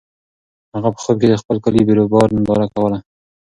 هغه 0.73 0.89
په 0.93 0.99
خوب 1.03 1.15
کې 1.21 1.27
د 1.29 1.33
خپل 1.41 1.57
کلي 1.65 1.79
د 1.83 1.85
بیروبار 1.87 2.27
ننداره 2.33 2.67
کوله. 2.73 2.97